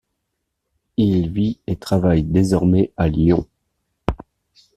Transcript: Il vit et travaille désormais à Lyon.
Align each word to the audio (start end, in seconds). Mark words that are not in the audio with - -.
Il 0.97 1.29
vit 1.31 1.59
et 1.67 1.75
travaille 1.75 2.23
désormais 2.23 2.91
à 2.97 3.07
Lyon. 3.07 3.45